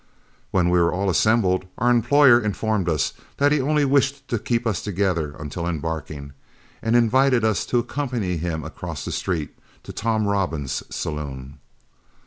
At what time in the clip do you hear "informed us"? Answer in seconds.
2.39-3.13